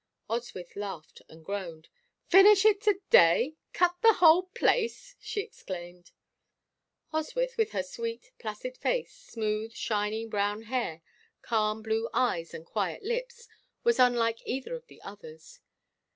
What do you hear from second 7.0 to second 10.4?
Oswyth, with her sweet, placid face, smooth, shining